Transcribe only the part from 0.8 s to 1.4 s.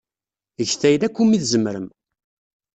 ayen akk umi